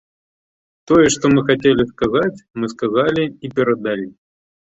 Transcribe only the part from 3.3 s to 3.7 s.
і